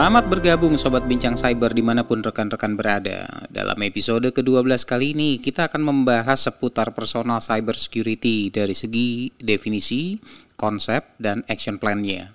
Selamat 0.00 0.32
bergabung 0.32 0.80
Sobat 0.80 1.04
Bincang 1.04 1.36
Cyber 1.36 1.76
di 1.76 1.84
mana 1.84 2.08
pun 2.08 2.24
rekan-rekan 2.24 2.72
berada. 2.72 3.28
Dalam 3.52 3.76
episode 3.84 4.32
ke-12 4.32 4.88
kali 4.88 5.12
ini 5.12 5.36
kita 5.36 5.68
akan 5.68 5.84
membahas 5.84 6.40
seputar 6.48 6.96
personal 6.96 7.44
cyber 7.44 7.76
security 7.76 8.48
dari 8.48 8.72
segi 8.72 9.28
definisi, 9.36 10.16
konsep, 10.56 11.04
dan 11.20 11.44
action 11.52 11.76
plan-nya. 11.76 12.32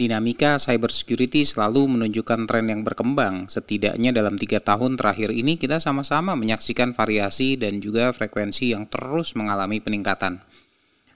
Dinamika 0.00 0.56
cyber 0.56 0.88
security 0.88 1.44
selalu 1.44 1.84
menunjukkan 1.84 2.48
tren 2.48 2.72
yang 2.72 2.80
berkembang. 2.80 3.52
Setidaknya 3.52 4.16
dalam 4.16 4.40
tiga 4.40 4.64
tahun 4.64 4.96
terakhir 4.96 5.36
ini 5.36 5.60
kita 5.60 5.84
sama-sama 5.84 6.32
menyaksikan 6.32 6.96
variasi 6.96 7.60
dan 7.60 7.76
juga 7.84 8.08
frekuensi 8.16 8.72
yang 8.72 8.88
terus 8.88 9.36
mengalami 9.36 9.84
peningkatan. 9.84 10.40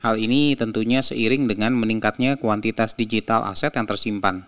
Hal 0.05 0.20
ini 0.20 0.52
tentunya 0.60 1.00
seiring 1.00 1.48
dengan 1.48 1.72
meningkatnya 1.72 2.36
kuantitas 2.36 3.00
digital 3.00 3.48
aset 3.48 3.72
yang 3.72 3.88
tersimpan 3.88 4.44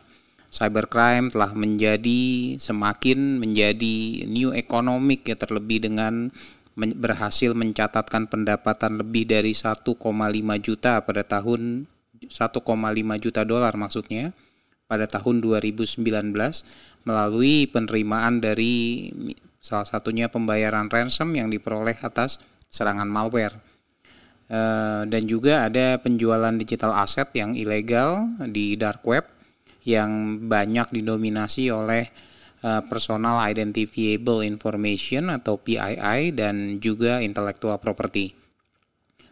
cybercrime 0.53 1.33
telah 1.33 1.57
menjadi 1.57 2.55
semakin 2.61 3.41
menjadi 3.41 4.29
new 4.29 4.53
economic 4.53 5.25
ya 5.25 5.37
terlebih 5.41 5.89
dengan 5.89 6.29
men 6.77 6.93
berhasil 6.97 7.57
mencatatkan 7.57 8.29
pendapatan 8.29 9.01
lebih 9.01 9.29
dari 9.29 9.57
1,5 9.57 9.97
juta 10.61 11.01
pada 11.01 11.25
tahun 11.25 11.89
1,5 12.29 13.25
juta 13.25 13.43
dolar 13.49 13.73
maksudnya 13.81 14.37
pada 14.89 15.09
tahun 15.09 15.41
2019 15.41 16.05
melalui 17.09 17.65
penerimaan 17.73 18.45
dari 18.45 19.09
salah 19.63 19.89
satunya 19.89 20.29
pembayaran 20.29 20.93
ransom 20.93 21.33
yang 21.33 21.49
diperoleh 21.49 21.97
atas 22.05 22.37
serangan 22.69 23.09
malware. 23.09 23.57
Uh, 24.53 25.09
dan 25.09 25.25
juga 25.25 25.65
ada 25.65 25.97
penjualan 25.97 26.53
digital 26.61 26.93
aset 26.93 27.25
yang 27.33 27.57
ilegal 27.57 28.29
di 28.53 28.77
dark 28.77 29.01
web 29.09 29.25
yang 29.83 30.43
banyak 30.47 30.91
didominasi 30.95 31.71
oleh 31.75 32.11
uh, 32.63 32.83
personal 32.87 33.43
identifiable 33.43 34.41
information 34.47 35.31
atau 35.31 35.59
PII 35.59 36.31
dan 36.35 36.79
juga 36.79 37.19
intellectual 37.21 37.79
property. 37.83 38.35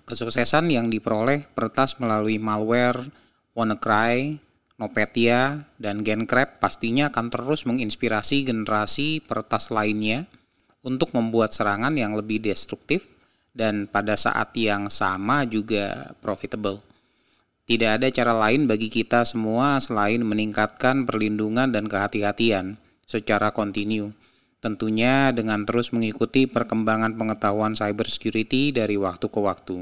Kesuksesan 0.04 0.74
yang 0.74 0.90
diperoleh 0.90 1.46
pertas 1.54 1.94
melalui 2.02 2.42
malware, 2.42 2.98
WannaCry, 3.54 4.42
Nopetia, 4.80 5.70
dan 5.76 6.02
GenCrab 6.02 6.58
pastinya 6.58 7.14
akan 7.14 7.30
terus 7.30 7.68
menginspirasi 7.68 8.48
generasi 8.48 9.22
pertas 9.22 9.70
lainnya 9.70 10.26
untuk 10.80 11.12
membuat 11.12 11.52
serangan 11.52 11.92
yang 11.94 12.16
lebih 12.16 12.40
destruktif 12.40 13.06
dan 13.52 13.84
pada 13.86 14.16
saat 14.16 14.50
yang 14.56 14.88
sama 14.88 15.44
juga 15.44 16.16
profitable. 16.24 16.89
Tidak 17.68 17.90
ada 18.00 18.08
cara 18.08 18.32
lain 18.36 18.64
bagi 18.64 18.88
kita 18.88 19.26
semua 19.28 19.76
selain 19.82 20.24
meningkatkan 20.24 21.04
perlindungan 21.04 21.68
dan 21.74 21.90
kehati-hatian 21.90 22.80
secara 23.04 23.50
kontinu. 23.50 24.16
Tentunya 24.60 25.32
dengan 25.32 25.64
terus 25.64 25.88
mengikuti 25.88 26.44
perkembangan 26.44 27.16
pengetahuan 27.16 27.72
cybersecurity 27.72 28.76
dari 28.76 29.00
waktu 29.00 29.26
ke 29.28 29.40
waktu. 29.40 29.78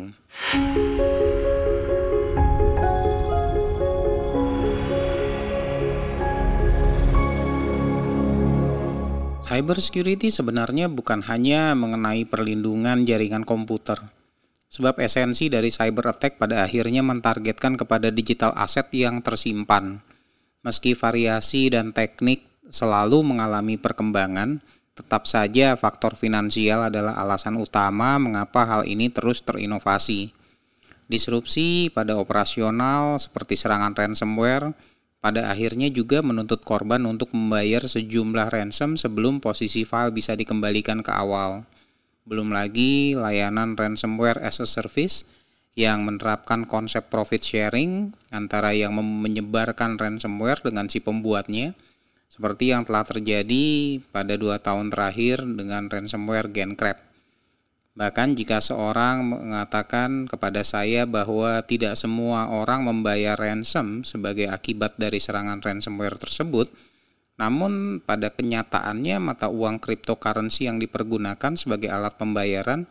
Cybersecurity 9.49 10.29
sebenarnya 10.29 10.93
bukan 10.93 11.25
hanya 11.25 11.73
mengenai 11.73 12.29
perlindungan 12.29 13.09
jaringan 13.09 13.49
komputer, 13.49 13.97
Sebab 14.69 15.01
esensi 15.01 15.49
dari 15.49 15.73
cyber 15.73 16.13
attack 16.13 16.37
pada 16.37 16.61
akhirnya 16.65 17.01
mentargetkan 17.01 17.81
kepada 17.81 18.13
digital 18.13 18.53
aset 18.53 18.89
yang 18.93 19.25
tersimpan. 19.25 20.05
Meski 20.61 20.93
variasi 20.93 21.73
dan 21.73 21.97
teknik 21.97 22.45
selalu 22.69 23.25
mengalami 23.25 23.81
perkembangan, 23.81 24.61
tetap 24.93 25.25
saja 25.25 25.79
faktor 25.79 26.19
finansial 26.19 26.93
adalah 26.93 27.17
alasan 27.17 27.57
utama 27.57 28.21
mengapa 28.21 28.69
hal 28.69 28.83
ini 28.85 29.09
terus 29.09 29.41
terinovasi. 29.41 30.37
Disrupsi 31.09 31.89
pada 31.89 32.21
operasional 32.21 33.17
seperti 33.17 33.57
serangan 33.57 33.97
ransomware 33.97 34.77
pada 35.19 35.49
akhirnya 35.49 35.89
juga 35.89 36.21
menuntut 36.21 36.61
korban 36.63 37.03
untuk 37.09 37.33
membayar 37.33 37.83
sejumlah 37.89 38.53
ransom 38.53 39.01
sebelum 39.01 39.41
posisi 39.41 39.89
file 39.89 40.13
bisa 40.13 40.37
dikembalikan 40.37 41.01
ke 41.01 41.11
awal. 41.11 41.65
Belum 42.29 42.53
lagi 42.53 43.17
layanan 43.17 43.73
ransomware 43.73 44.37
as 44.45 44.61
a 44.61 44.69
service 44.69 45.25
yang 45.73 46.05
menerapkan 46.05 46.69
konsep 46.69 47.09
profit 47.09 47.41
sharing 47.41 48.13
antara 48.29 48.77
yang 48.77 48.93
menyebarkan 48.93 49.97
ransomware 49.97 50.61
dengan 50.61 50.93
si 50.93 51.01
pembuatnya, 51.01 51.73
seperti 52.29 52.77
yang 52.77 52.85
telah 52.85 53.09
terjadi 53.09 53.97
pada 54.13 54.37
dua 54.37 54.61
tahun 54.61 54.93
terakhir 54.93 55.41
dengan 55.41 55.89
ransomware 55.89 56.53
GenCrab. 56.53 57.01
Bahkan 57.97 58.37
jika 58.37 58.61
seorang 58.61 59.25
mengatakan 59.25 60.29
kepada 60.29 60.61
saya 60.69 61.09
bahwa 61.09 61.65
tidak 61.65 61.97
semua 61.97 62.53
orang 62.53 62.85
membayar 62.85 63.41
ransom 63.41 64.05
sebagai 64.05 64.53
akibat 64.53 65.01
dari 65.01 65.17
serangan 65.17 65.65
ransomware 65.65 66.21
tersebut, 66.21 66.69
namun 67.39 68.03
pada 68.03 68.35
kenyataannya 68.35 69.23
mata 69.23 69.47
uang 69.47 69.79
cryptocurrency 69.79 70.67
yang 70.67 70.83
dipergunakan 70.83 71.55
sebagai 71.55 71.87
alat 71.87 72.19
pembayaran 72.19 72.91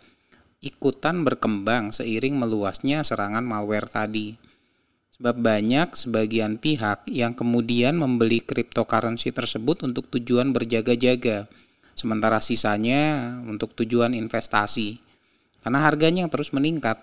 ikutan 0.63 1.22
berkembang 1.22 1.94
seiring 1.94 2.40
meluasnya 2.40 3.06
serangan 3.06 3.46
malware 3.46 3.86
tadi. 3.86 4.40
Sebab 5.18 5.41
banyak 5.41 5.97
sebagian 5.97 6.62
pihak 6.62 7.09
yang 7.09 7.34
kemudian 7.34 7.97
membeli 7.97 8.38
cryptocurrency 8.38 9.34
tersebut 9.34 9.81
untuk 9.81 10.13
tujuan 10.13 10.53
berjaga-jaga, 10.53 11.50
sementara 11.97 12.38
sisanya 12.38 13.34
untuk 13.50 13.74
tujuan 13.74 14.13
investasi. 14.13 15.02
Karena 15.66 15.81
harganya 15.81 16.22
yang 16.24 16.31
terus 16.31 16.53
meningkat, 16.53 17.02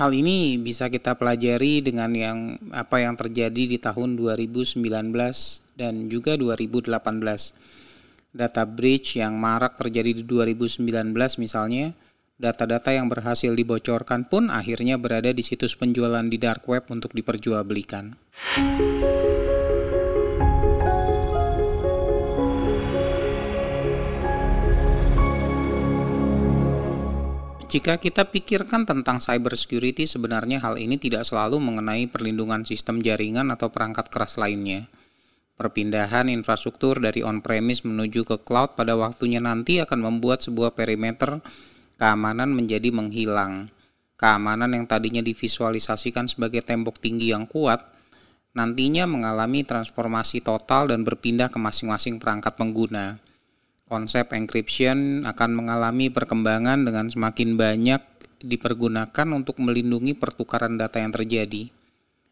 Hal 0.00 0.16
ini 0.16 0.56
bisa 0.56 0.88
kita 0.88 1.12
pelajari 1.12 1.84
dengan 1.84 2.08
yang 2.16 2.56
apa 2.72 3.04
yang 3.04 3.20
terjadi 3.20 3.68
di 3.68 3.76
tahun 3.76 4.16
2019 4.16 4.80
dan 5.76 6.08
juga 6.08 6.40
2018. 6.40 6.88
Data 8.32 8.64
breach 8.64 9.20
yang 9.20 9.36
marak 9.36 9.76
terjadi 9.76 10.16
di 10.16 10.24
2019 10.24 10.88
misalnya, 11.36 11.92
data-data 12.40 12.96
yang 12.96 13.12
berhasil 13.12 13.52
dibocorkan 13.52 14.24
pun 14.24 14.48
akhirnya 14.48 14.96
berada 14.96 15.36
di 15.36 15.44
situs 15.44 15.76
penjualan 15.76 16.24
di 16.24 16.40
dark 16.40 16.64
web 16.64 16.88
untuk 16.88 17.12
diperjualbelikan. 17.12 18.16
Jika 27.70 28.02
kita 28.02 28.26
pikirkan 28.26 28.82
tentang 28.82 29.22
cyber 29.22 29.54
security, 29.54 30.02
sebenarnya 30.02 30.58
hal 30.58 30.74
ini 30.74 30.98
tidak 30.98 31.22
selalu 31.22 31.62
mengenai 31.62 32.10
perlindungan 32.10 32.66
sistem 32.66 32.98
jaringan 32.98 33.46
atau 33.54 33.70
perangkat 33.70 34.10
keras 34.10 34.34
lainnya. 34.42 34.90
Perpindahan 35.54 36.26
infrastruktur 36.34 36.98
dari 36.98 37.22
on-premise 37.22 37.86
menuju 37.86 38.26
ke 38.26 38.42
cloud 38.42 38.74
pada 38.74 38.98
waktunya 38.98 39.38
nanti 39.38 39.78
akan 39.78 40.02
membuat 40.02 40.42
sebuah 40.42 40.74
perimeter 40.74 41.38
keamanan 41.94 42.50
menjadi 42.50 42.90
menghilang. 42.90 43.70
Keamanan 44.18 44.74
yang 44.74 44.90
tadinya 44.90 45.22
divisualisasikan 45.22 46.26
sebagai 46.26 46.66
tembok 46.66 46.98
tinggi 46.98 47.30
yang 47.30 47.46
kuat, 47.46 47.86
nantinya 48.50 49.06
mengalami 49.06 49.62
transformasi 49.62 50.42
total 50.42 50.90
dan 50.90 51.06
berpindah 51.06 51.46
ke 51.46 51.58
masing-masing 51.62 52.18
perangkat 52.18 52.50
pengguna 52.58 53.29
konsep 53.90 54.30
encryption 54.30 55.26
akan 55.26 55.50
mengalami 55.58 56.14
perkembangan 56.14 56.86
dengan 56.86 57.10
semakin 57.10 57.58
banyak 57.58 57.98
dipergunakan 58.38 59.26
untuk 59.34 59.58
melindungi 59.58 60.14
pertukaran 60.14 60.78
data 60.78 61.02
yang 61.02 61.10
terjadi. 61.10 61.66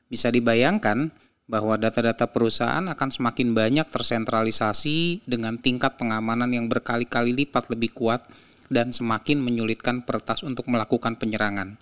Bisa 0.07 0.31
dibayangkan 0.31 1.11
bahwa 1.51 1.75
data-data 1.75 2.31
perusahaan 2.31 2.87
akan 2.87 3.09
semakin 3.11 3.59
banyak 3.59 3.91
tersentralisasi 3.91 5.27
dengan 5.27 5.59
tingkat 5.59 5.99
pengamanan 5.99 6.55
yang 6.55 6.71
berkali-kali 6.71 7.35
lipat 7.35 7.75
lebih 7.75 7.91
kuat 7.91 8.23
dan 8.71 8.95
semakin 8.95 9.43
menyulitkan 9.43 10.07
peretas 10.07 10.47
untuk 10.47 10.71
melakukan 10.71 11.19
penyerangan. 11.19 11.75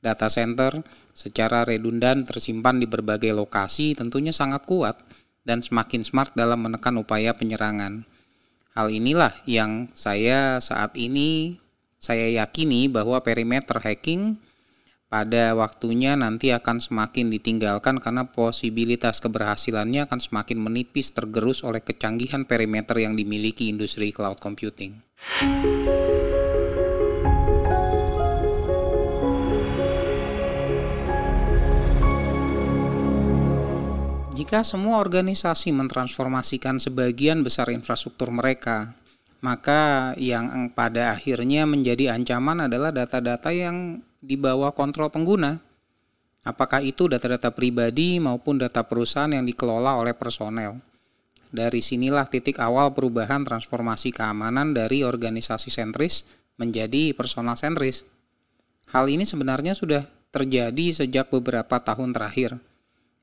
Data 0.00 0.32
center 0.32 0.80
secara 1.12 1.66
redundan 1.68 2.24
tersimpan 2.24 2.80
di 2.80 2.86
berbagai 2.88 3.36
lokasi 3.36 3.98
tentunya 3.98 4.32
sangat 4.32 4.64
kuat 4.64 4.96
dan 5.44 5.60
semakin 5.60 6.06
smart 6.06 6.32
dalam 6.32 6.64
menekan 6.64 6.96
upaya 6.96 7.36
penyerangan. 7.36 8.13
Hal 8.74 8.90
inilah 8.90 9.30
yang 9.46 9.86
saya 9.94 10.58
saat 10.58 10.98
ini 10.98 11.62
saya 12.02 12.26
yakini 12.42 12.90
bahwa 12.90 13.22
perimeter 13.22 13.78
hacking 13.78 14.34
pada 15.06 15.54
waktunya 15.54 16.18
nanti 16.18 16.50
akan 16.50 16.82
semakin 16.82 17.30
ditinggalkan 17.30 18.02
karena 18.02 18.26
posibilitas 18.34 19.22
keberhasilannya 19.22 20.10
akan 20.10 20.18
semakin 20.18 20.58
menipis 20.58 21.14
tergerus 21.14 21.62
oleh 21.62 21.86
kecanggihan 21.86 22.50
perimeter 22.50 22.98
yang 22.98 23.14
dimiliki 23.14 23.70
industri 23.70 24.10
cloud 24.10 24.42
computing. 24.42 24.98
Jika 34.34 34.66
semua 34.66 34.98
organisasi 34.98 35.70
mentransformasikan 35.70 36.82
sebagian 36.82 37.46
besar 37.46 37.70
infrastruktur 37.70 38.34
mereka, 38.34 38.90
maka 39.38 40.10
yang 40.18 40.74
pada 40.74 41.14
akhirnya 41.14 41.62
menjadi 41.70 42.10
ancaman 42.10 42.66
adalah 42.66 42.90
data-data 42.90 43.54
yang 43.54 44.02
di 44.18 44.34
bawah 44.34 44.74
kontrol 44.74 45.06
pengguna. 45.14 45.62
Apakah 46.42 46.82
itu 46.82 47.06
data-data 47.06 47.54
pribadi 47.54 48.18
maupun 48.18 48.58
data 48.58 48.82
perusahaan 48.82 49.30
yang 49.30 49.46
dikelola 49.46 50.02
oleh 50.02 50.18
personel. 50.18 50.82
Dari 51.54 51.78
sinilah 51.78 52.26
titik 52.26 52.58
awal 52.58 52.90
perubahan 52.90 53.46
transformasi 53.46 54.10
keamanan 54.10 54.74
dari 54.74 55.06
organisasi 55.06 55.70
sentris 55.70 56.26
menjadi 56.58 57.14
personal 57.14 57.54
sentris. 57.54 58.02
Hal 58.90 59.06
ini 59.06 59.22
sebenarnya 59.22 59.78
sudah 59.78 60.02
terjadi 60.34 61.06
sejak 61.06 61.30
beberapa 61.30 61.78
tahun 61.78 62.10
terakhir 62.10 62.73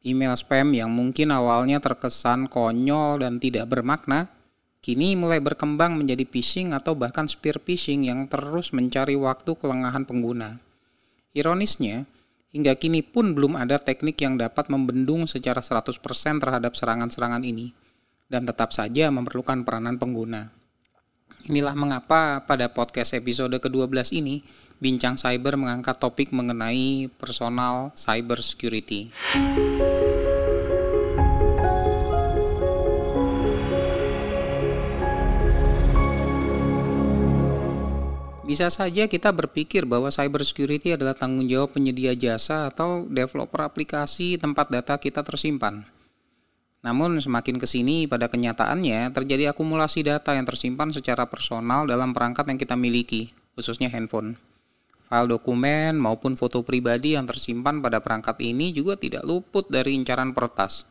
Email 0.02 0.34
spam 0.34 0.74
yang 0.74 0.90
mungkin 0.90 1.30
awalnya 1.30 1.78
terkesan 1.78 2.50
konyol 2.50 3.22
dan 3.22 3.38
tidak 3.38 3.70
bermakna, 3.70 4.34
kini 4.82 5.14
mulai 5.14 5.38
berkembang 5.38 5.94
menjadi 5.94 6.26
phishing 6.26 6.74
atau 6.74 6.98
bahkan 6.98 7.30
spear 7.30 7.62
phishing 7.62 8.10
yang 8.10 8.26
terus 8.26 8.74
mencari 8.74 9.14
waktu 9.14 9.54
kelengahan 9.54 10.10
pengguna. 10.10 10.58
Ironisnya, 11.38 12.10
hingga 12.50 12.74
kini 12.82 13.06
pun 13.06 13.38
belum 13.38 13.54
ada 13.62 13.78
teknik 13.78 14.18
yang 14.26 14.42
dapat 14.42 14.74
membendung 14.74 15.30
secara 15.30 15.62
100% 15.62 16.02
terhadap 16.42 16.74
serangan-serangan 16.74 17.46
ini, 17.46 17.70
dan 18.26 18.50
tetap 18.50 18.74
saja 18.74 19.14
memerlukan 19.14 19.62
peranan 19.62 20.02
pengguna. 20.02 20.50
Inilah 21.46 21.78
mengapa 21.78 22.42
pada 22.42 22.74
podcast 22.74 23.14
episode 23.14 23.54
ke-12 23.62 24.18
ini, 24.18 24.42
Bincang 24.82 25.14
Cyber 25.14 25.62
mengangkat 25.62 26.02
topik 26.02 26.34
mengenai 26.34 27.06
personal 27.22 27.94
cyber 27.94 28.42
security. 28.42 29.14
Bisa 38.42 38.74
saja 38.74 39.06
kita 39.06 39.30
berpikir 39.30 39.86
bahwa 39.86 40.10
cyber 40.10 40.42
security 40.42 40.98
adalah 40.98 41.14
tanggung 41.14 41.46
jawab 41.46 41.78
penyedia 41.78 42.18
jasa 42.18 42.66
atau 42.66 43.06
developer 43.06 43.62
aplikasi 43.62 44.42
tempat 44.42 44.74
data 44.74 44.98
kita 44.98 45.22
tersimpan. 45.22 45.86
Namun 46.82 47.22
semakin 47.22 47.62
ke 47.62 47.70
sini 47.70 48.10
pada 48.10 48.34
kenyataannya 48.34 49.14
terjadi 49.14 49.54
akumulasi 49.54 50.02
data 50.02 50.34
yang 50.34 50.50
tersimpan 50.50 50.90
secara 50.90 51.30
personal 51.30 51.86
dalam 51.86 52.18
perangkat 52.18 52.50
yang 52.50 52.58
kita 52.58 52.74
miliki, 52.74 53.30
khususnya 53.54 53.86
handphone. 53.94 54.50
File 55.12 55.28
dokumen 55.28 56.00
maupun 56.00 56.40
foto 56.40 56.64
pribadi 56.64 57.20
yang 57.20 57.28
tersimpan 57.28 57.84
pada 57.84 58.00
perangkat 58.00 58.40
ini 58.40 58.72
juga 58.72 58.96
tidak 58.96 59.28
luput 59.28 59.68
dari 59.68 59.92
incaran 60.00 60.32
pertas. 60.32 60.88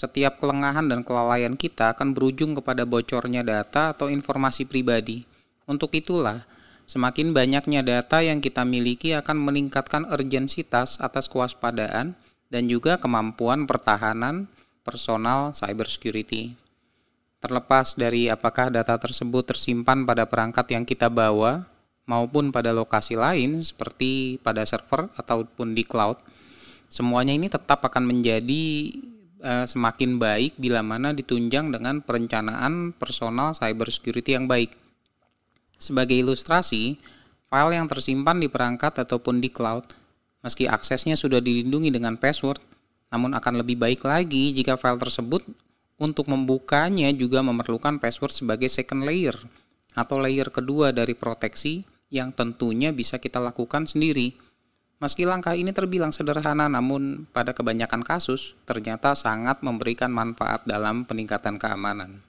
Setiap 0.00 0.40
kelengahan 0.40 0.88
dan 0.88 1.04
kelalaian 1.04 1.60
kita 1.60 1.92
akan 1.92 2.16
berujung 2.16 2.56
kepada 2.56 2.88
bocornya 2.88 3.44
data 3.44 3.92
atau 3.92 4.08
informasi 4.08 4.64
pribadi. 4.64 5.28
Untuk 5.68 5.92
itulah, 5.92 6.48
Semakin 6.90 7.30
banyaknya 7.30 7.86
data 7.86 8.18
yang 8.18 8.42
kita 8.42 8.66
miliki 8.66 9.14
akan 9.14 9.38
meningkatkan 9.38 10.10
urgensitas 10.10 10.98
atas 10.98 11.30
kewaspadaan 11.30 12.18
dan 12.50 12.62
juga 12.66 12.98
kemampuan 12.98 13.62
pertahanan 13.62 14.50
personal 14.82 15.54
cybersecurity. 15.54 16.58
Terlepas 17.38 17.94
dari 17.94 18.26
apakah 18.26 18.74
data 18.74 18.98
tersebut 18.98 19.54
tersimpan 19.54 20.02
pada 20.02 20.26
perangkat 20.26 20.66
yang 20.74 20.82
kita 20.82 21.06
bawa 21.06 21.62
maupun 22.10 22.50
pada 22.50 22.74
lokasi 22.74 23.14
lain 23.14 23.62
seperti 23.62 24.42
pada 24.42 24.66
server 24.66 25.06
ataupun 25.14 25.78
di 25.78 25.86
cloud, 25.86 26.18
semuanya 26.90 27.30
ini 27.30 27.46
tetap 27.46 27.86
akan 27.86 28.10
menjadi 28.10 28.90
uh, 29.46 29.62
semakin 29.70 30.18
baik 30.18 30.58
bila 30.58 30.82
mana 30.82 31.14
ditunjang 31.14 31.70
dengan 31.70 32.02
perencanaan 32.02 32.90
personal 32.98 33.54
cybersecurity 33.54 34.34
yang 34.34 34.50
baik. 34.50 34.74
Sebagai 35.78 36.18
ilustrasi, 36.18 36.98
file 37.46 37.78
yang 37.78 37.86
tersimpan 37.86 38.42
di 38.42 38.50
perangkat 38.50 38.98
ataupun 39.06 39.38
di 39.38 39.48
cloud, 39.48 39.86
meski 40.42 40.66
aksesnya 40.66 41.14
sudah 41.14 41.38
dilindungi 41.38 41.94
dengan 41.94 42.18
password, 42.18 42.58
namun 43.14 43.38
akan 43.38 43.62
lebih 43.62 43.78
baik 43.78 44.02
lagi 44.02 44.50
jika 44.50 44.74
file 44.74 44.98
tersebut 44.98 45.46
untuk 46.00 46.26
membukanya 46.26 47.12
juga 47.14 47.44
memerlukan 47.44 48.02
password 48.02 48.34
sebagai 48.34 48.66
second 48.66 49.06
layer 49.06 49.36
atau 49.94 50.16
layer 50.22 50.48
kedua 50.48 50.94
dari 50.94 51.12
proteksi 51.18 51.82
yang 52.10 52.34
tentunya 52.34 52.90
bisa 52.90 53.16
kita 53.16 53.38
lakukan 53.38 53.86
sendiri. 53.86 54.34
Meski 55.00 55.24
langkah 55.24 55.56
ini 55.56 55.72
terbilang 55.72 56.12
sederhana, 56.12 56.68
namun 56.68 57.24
pada 57.32 57.56
kebanyakan 57.56 58.04
kasus 58.04 58.52
ternyata 58.68 59.16
sangat 59.16 59.64
memberikan 59.64 60.12
manfaat 60.12 60.60
dalam 60.68 61.08
peningkatan 61.08 61.56
keamanan. 61.56 62.20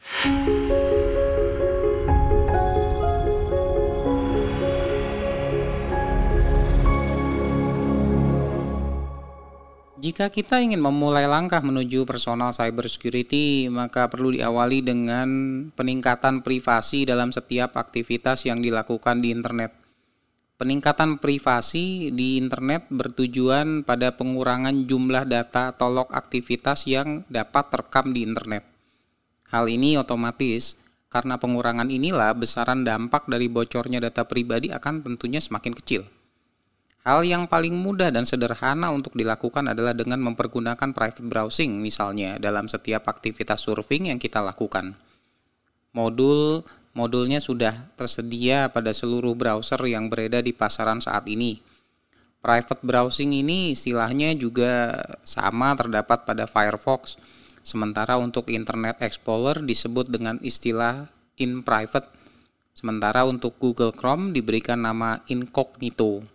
Jika 10.11 10.27
kita 10.27 10.59
ingin 10.59 10.83
memulai 10.83 11.23
langkah 11.23 11.63
menuju 11.63 12.03
personal 12.03 12.51
cyber 12.51 12.83
security, 12.91 13.71
maka 13.71 14.11
perlu 14.11 14.35
diawali 14.35 14.83
dengan 14.83 15.29
peningkatan 15.71 16.43
privasi 16.43 17.07
dalam 17.07 17.31
setiap 17.31 17.79
aktivitas 17.79 18.43
yang 18.43 18.59
dilakukan 18.59 19.23
di 19.23 19.31
internet. 19.31 19.71
Peningkatan 20.59 21.15
privasi 21.15 22.11
di 22.11 22.35
internet 22.35 22.91
bertujuan 22.91 23.87
pada 23.87 24.11
pengurangan 24.11 24.83
jumlah 24.83 25.23
data 25.31 25.71
atau 25.71 25.87
log 25.87 26.11
aktivitas 26.11 26.91
yang 26.91 27.23
dapat 27.31 27.71
terekam 27.71 28.11
di 28.11 28.27
internet. 28.27 28.67
Hal 29.47 29.71
ini 29.71 29.95
otomatis 29.95 30.75
karena 31.07 31.39
pengurangan 31.39 31.87
inilah 31.87 32.35
besaran 32.35 32.83
dampak 32.83 33.31
dari 33.31 33.47
bocornya 33.47 34.03
data 34.03 34.27
pribadi 34.27 34.75
akan 34.75 35.07
tentunya 35.07 35.39
semakin 35.39 35.71
kecil. 35.71 36.03
Hal 37.01 37.25
yang 37.25 37.49
paling 37.49 37.73
mudah 37.73 38.13
dan 38.13 38.29
sederhana 38.29 38.93
untuk 38.93 39.17
dilakukan 39.17 39.73
adalah 39.73 39.97
dengan 39.97 40.21
mempergunakan 40.21 40.93
private 40.93 41.25
browsing 41.25 41.81
misalnya 41.81 42.37
dalam 42.37 42.69
setiap 42.69 43.09
aktivitas 43.09 43.65
surfing 43.65 44.13
yang 44.13 44.21
kita 44.21 44.37
lakukan. 44.37 44.93
Modul 45.97 46.61
modulnya 46.93 47.41
sudah 47.41 47.89
tersedia 47.97 48.69
pada 48.69 48.93
seluruh 48.93 49.33
browser 49.33 49.81
yang 49.89 50.13
beredar 50.13 50.45
di 50.45 50.53
pasaran 50.53 51.01
saat 51.01 51.25
ini. 51.25 51.57
Private 52.41 52.85
browsing 52.85 53.33
ini 53.33 53.73
istilahnya 53.73 54.37
juga 54.37 55.01
sama 55.25 55.73
terdapat 55.73 56.25
pada 56.25 56.45
Firefox, 56.45 57.17
sementara 57.65 58.17
untuk 58.21 58.49
Internet 58.53 59.01
Explorer 59.01 59.61
disebut 59.61 60.09
dengan 60.09 60.37
istilah 60.41 61.09
in 61.37 61.61
private, 61.65 62.09
sementara 62.73 63.25
untuk 63.25 63.57
Google 63.57 63.93
Chrome 63.93 64.33
diberikan 64.33 64.81
nama 64.85 65.21
incognito. 65.29 66.25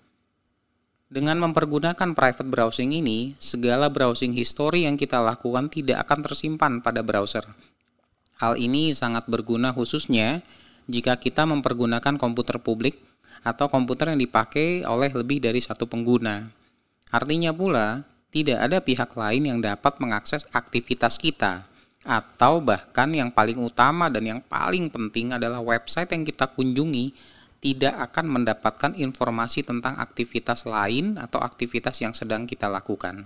Dengan 1.06 1.38
mempergunakan 1.38 2.18
private 2.18 2.50
browsing 2.50 2.90
ini, 2.90 3.38
segala 3.38 3.86
browsing 3.86 4.34
history 4.34 4.90
yang 4.90 4.98
kita 4.98 5.22
lakukan 5.22 5.70
tidak 5.70 6.02
akan 6.02 6.18
tersimpan 6.26 6.72
pada 6.82 7.06
browser. 7.06 7.46
Hal 8.42 8.58
ini 8.58 8.90
sangat 8.90 9.30
berguna 9.30 9.70
khususnya 9.70 10.42
jika 10.90 11.14
kita 11.14 11.46
mempergunakan 11.46 12.18
komputer 12.18 12.58
publik 12.58 12.98
atau 13.46 13.70
komputer 13.70 14.10
yang 14.10 14.18
dipakai 14.18 14.82
oleh 14.82 15.14
lebih 15.14 15.38
dari 15.38 15.62
satu 15.62 15.86
pengguna. 15.86 16.50
Artinya 17.14 17.54
pula, 17.54 18.02
tidak 18.34 18.66
ada 18.66 18.82
pihak 18.82 19.14
lain 19.14 19.46
yang 19.46 19.58
dapat 19.62 20.02
mengakses 20.02 20.42
aktivitas 20.50 21.22
kita, 21.22 21.70
atau 22.02 22.58
bahkan 22.58 23.06
yang 23.14 23.30
paling 23.30 23.62
utama 23.62 24.10
dan 24.10 24.26
yang 24.26 24.40
paling 24.42 24.90
penting 24.90 25.38
adalah 25.38 25.62
website 25.62 26.10
yang 26.10 26.26
kita 26.26 26.50
kunjungi 26.50 27.14
tidak 27.60 27.96
akan 28.12 28.40
mendapatkan 28.40 28.92
informasi 28.94 29.64
tentang 29.64 29.96
aktivitas 29.96 30.68
lain 30.68 31.16
atau 31.16 31.40
aktivitas 31.40 31.98
yang 32.04 32.12
sedang 32.12 32.44
kita 32.44 32.68
lakukan. 32.68 33.24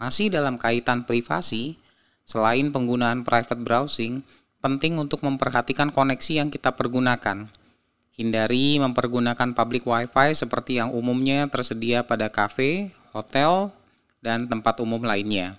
Masih 0.00 0.32
dalam 0.32 0.56
kaitan 0.56 1.04
privasi, 1.04 1.76
selain 2.24 2.72
penggunaan 2.72 3.22
private 3.22 3.60
browsing, 3.60 4.24
penting 4.64 4.96
untuk 4.96 5.20
memperhatikan 5.24 5.92
koneksi 5.92 6.44
yang 6.44 6.48
kita 6.48 6.72
pergunakan. 6.72 7.48
Hindari 8.16 8.76
mempergunakan 8.76 9.56
public 9.56 9.88
wifi 9.88 10.36
seperti 10.36 10.76
yang 10.76 10.92
umumnya 10.92 11.48
tersedia 11.48 12.04
pada 12.04 12.28
kafe, 12.28 12.92
hotel, 13.16 13.72
dan 14.20 14.44
tempat 14.44 14.76
umum 14.84 15.00
lainnya. 15.00 15.56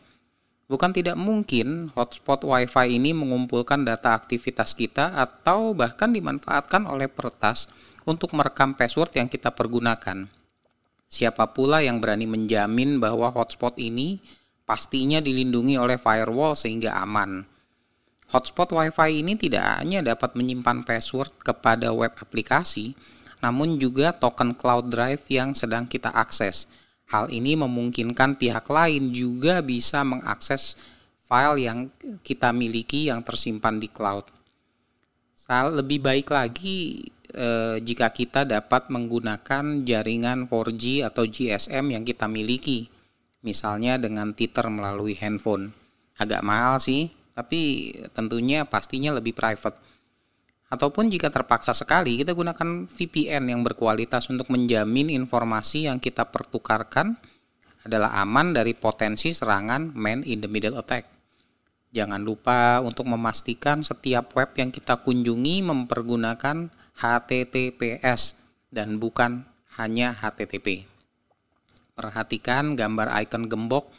Bukan 0.71 0.95
tidak 0.95 1.19
mungkin 1.19 1.91
hotspot 1.99 2.47
WiFi 2.47 2.95
ini 2.95 3.11
mengumpulkan 3.11 3.83
data 3.83 4.15
aktivitas 4.15 4.71
kita 4.71 5.11
atau 5.19 5.75
bahkan 5.75 6.15
dimanfaatkan 6.15 6.87
oleh 6.87 7.11
peretas 7.11 7.67
untuk 8.07 8.31
merekam 8.31 8.71
password 8.71 9.11
yang 9.19 9.27
kita 9.27 9.51
pergunakan. 9.51 10.31
Siapa 11.11 11.51
pula 11.51 11.83
yang 11.83 11.99
berani 11.99 12.23
menjamin 12.23 13.03
bahwa 13.03 13.27
hotspot 13.35 13.75
ini 13.83 14.23
pastinya 14.63 15.19
dilindungi 15.19 15.75
oleh 15.75 15.99
firewall 15.99 16.55
sehingga 16.55 16.95
aman. 17.03 17.43
Hotspot 18.31 18.71
WiFi 18.71 19.27
ini 19.27 19.35
tidak 19.35 19.83
hanya 19.83 19.99
dapat 19.99 20.39
menyimpan 20.39 20.87
password 20.87 21.35
kepada 21.43 21.91
web 21.91 22.15
aplikasi, 22.15 22.95
namun 23.43 23.75
juga 23.75 24.15
token 24.15 24.55
cloud 24.55 24.87
drive 24.87 25.27
yang 25.27 25.51
sedang 25.51 25.83
kita 25.83 26.15
akses– 26.15 26.63
Hal 27.11 27.27
ini 27.27 27.59
memungkinkan 27.59 28.39
pihak 28.39 28.71
lain 28.71 29.11
juga 29.11 29.59
bisa 29.59 29.99
mengakses 30.07 30.79
file 31.27 31.59
yang 31.59 31.79
kita 32.23 32.55
miliki 32.55 33.11
yang 33.11 33.19
tersimpan 33.19 33.83
di 33.83 33.91
cloud. 33.91 34.23
Lebih 35.51 35.99
baik 35.99 36.31
lagi 36.31 37.03
eh, 37.35 37.75
jika 37.83 38.15
kita 38.15 38.47
dapat 38.47 38.87
menggunakan 38.87 39.83
jaringan 39.83 40.47
4G 40.47 41.03
atau 41.03 41.27
GSM 41.27 41.91
yang 41.91 42.07
kita 42.07 42.31
miliki, 42.31 42.87
misalnya 43.43 43.99
dengan 43.99 44.31
titer 44.31 44.71
melalui 44.71 45.19
handphone. 45.19 45.75
Agak 46.15 46.39
mahal 46.47 46.79
sih, 46.79 47.11
tapi 47.35 47.91
tentunya 48.15 48.63
pastinya 48.63 49.11
lebih 49.11 49.35
private. 49.35 49.90
Ataupun 50.71 51.11
jika 51.11 51.27
terpaksa 51.27 51.75
sekali, 51.75 52.23
kita 52.23 52.31
gunakan 52.31 52.87
VPN 52.87 53.51
yang 53.51 53.59
berkualitas 53.59 54.31
untuk 54.31 54.47
menjamin 54.47 55.11
informasi 55.11 55.91
yang 55.91 55.99
kita 55.99 56.31
pertukarkan 56.31 57.19
adalah 57.83 58.15
aman 58.23 58.55
dari 58.55 58.71
potensi 58.71 59.35
serangan 59.35 59.91
man 59.91 60.23
in 60.23 60.39
the 60.39 60.47
middle 60.47 60.79
attack. 60.79 61.11
Jangan 61.91 62.23
lupa 62.23 62.79
untuk 62.79 63.03
memastikan 63.03 63.83
setiap 63.83 64.31
web 64.31 64.55
yang 64.55 64.71
kita 64.71 65.03
kunjungi 65.03 65.59
mempergunakan 65.59 66.71
HTTPS 66.95 68.39
dan 68.71 68.95
bukan 68.95 69.43
hanya 69.75 70.15
HTTP. 70.15 70.87
Perhatikan 71.99 72.79
gambar 72.79 73.11
icon 73.27 73.51
gembok 73.51 73.91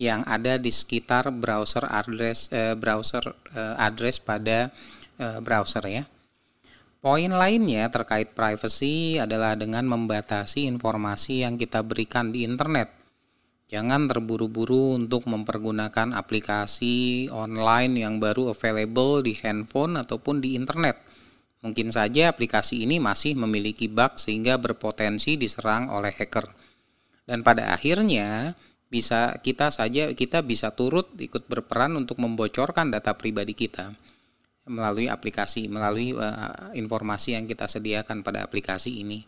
yang 0.00 0.24
ada 0.24 0.56
di 0.56 0.72
sekitar 0.72 1.28
browser 1.36 1.84
address 1.84 2.48
eh, 2.48 2.72
browser 2.72 3.28
eh, 3.52 3.76
address 3.76 4.24
pada 4.24 4.72
eh, 5.20 5.38
browser 5.44 5.84
ya. 5.84 6.08
Poin 7.04 7.28
lainnya 7.28 7.92
terkait 7.92 8.32
privacy 8.32 9.20
adalah 9.20 9.52
dengan 9.60 9.84
membatasi 9.84 10.64
informasi 10.64 11.44
yang 11.44 11.60
kita 11.60 11.84
berikan 11.84 12.32
di 12.32 12.48
internet 12.48 13.04
Jangan 13.74 14.06
terburu-buru 14.06 14.94
untuk 14.94 15.24
mempergunakan 15.24 16.14
aplikasi 16.14 17.26
online 17.32 18.06
yang 18.06 18.20
baru 18.20 18.54
available 18.54 19.24
di 19.24 19.34
handphone 19.40 19.96
ataupun 19.96 20.38
di 20.44 20.54
internet. 20.54 21.00
Mungkin 21.64 21.88
saja 21.88 22.30
aplikasi 22.30 22.84
ini 22.84 23.00
masih 23.00 23.34
memiliki 23.34 23.88
bug 23.88 24.14
sehingga 24.20 24.60
berpotensi 24.62 25.34
diserang 25.34 25.88
oleh 25.88 26.14
hacker. 26.14 26.46
Dan 27.26 27.40
pada 27.40 27.72
akhirnya 27.72 28.54
bisa 28.92 29.42
kita 29.42 29.72
saja 29.72 30.14
kita 30.14 30.44
bisa 30.44 30.70
turut 30.76 31.10
ikut 31.16 31.48
berperan 31.50 31.96
untuk 31.96 32.22
membocorkan 32.22 32.94
data 32.94 33.16
pribadi 33.18 33.58
kita 33.58 33.96
melalui 34.64 35.12
aplikasi, 35.12 35.68
melalui 35.68 36.16
uh, 36.16 36.72
informasi 36.72 37.36
yang 37.36 37.44
kita 37.44 37.68
sediakan 37.68 38.24
pada 38.24 38.44
aplikasi 38.44 39.04
ini. 39.04 39.24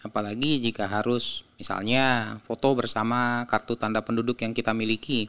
Apalagi 0.00 0.62
jika 0.62 0.86
harus 0.86 1.42
misalnya 1.58 2.38
foto 2.46 2.72
bersama 2.78 3.42
kartu 3.50 3.74
tanda 3.74 4.00
penduduk 4.00 4.40
yang 4.40 4.54
kita 4.54 4.70
miliki. 4.72 5.28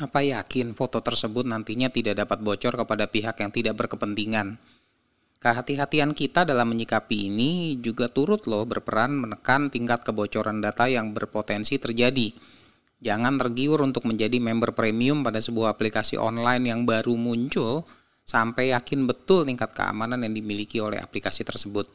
Apa 0.00 0.24
yakin 0.24 0.72
foto 0.72 1.04
tersebut 1.04 1.44
nantinya 1.44 1.92
tidak 1.92 2.24
dapat 2.24 2.40
bocor 2.40 2.72
kepada 2.72 3.04
pihak 3.10 3.36
yang 3.36 3.52
tidak 3.52 3.74
berkepentingan? 3.76 4.56
Kehati-hatian 5.40 6.12
kita 6.12 6.44
dalam 6.44 6.72
menyikapi 6.72 7.32
ini 7.32 7.80
juga 7.80 8.12
turut 8.12 8.44
loh 8.44 8.64
berperan 8.68 9.16
menekan 9.16 9.72
tingkat 9.72 10.04
kebocoran 10.04 10.60
data 10.60 10.88
yang 10.88 11.16
berpotensi 11.16 11.80
terjadi. 11.80 12.32
Jangan 13.00 13.40
tergiur 13.40 13.80
untuk 13.80 14.04
menjadi 14.04 14.36
member 14.36 14.76
premium 14.76 15.24
pada 15.24 15.40
sebuah 15.40 15.72
aplikasi 15.72 16.20
online 16.20 16.68
yang 16.68 16.84
baru 16.84 17.16
muncul 17.16 17.88
sampai 18.30 18.70
yakin 18.70 19.10
betul 19.10 19.42
tingkat 19.42 19.74
keamanan 19.74 20.22
yang 20.22 20.30
dimiliki 20.30 20.78
oleh 20.78 21.02
aplikasi 21.02 21.42
tersebut. 21.42 21.90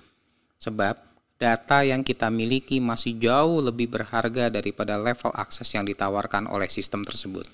Sebab 0.59 0.99
data 1.39 1.87
yang 1.87 2.03
kita 2.03 2.27
miliki 2.27 2.83
masih 2.83 3.15
jauh 3.15 3.63
lebih 3.63 3.87
berharga 3.87 4.51
daripada 4.51 4.99
level 4.99 5.31
akses 5.31 5.71
yang 5.71 5.87
ditawarkan 5.87 6.51
oleh 6.51 6.67
sistem 6.67 7.07
tersebut. 7.07 7.47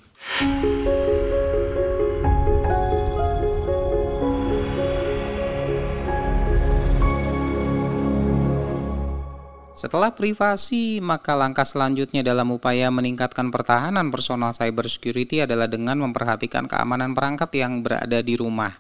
Setelah 9.82 10.14
privasi, 10.14 11.02
maka 11.02 11.34
langkah 11.34 11.66
selanjutnya 11.66 12.22
dalam 12.22 12.54
upaya 12.54 12.94
meningkatkan 12.94 13.50
pertahanan 13.50 14.14
personal 14.14 14.54
cybersecurity 14.54 15.42
adalah 15.42 15.66
dengan 15.66 15.98
memperhatikan 16.06 16.70
keamanan 16.70 17.18
perangkat 17.18 17.50
yang 17.58 17.82
berada 17.82 18.22
di 18.22 18.38
rumah, 18.38 18.78